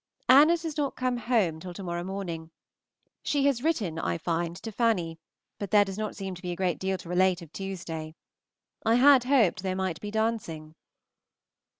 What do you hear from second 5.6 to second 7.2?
there does not seem to be a great deal to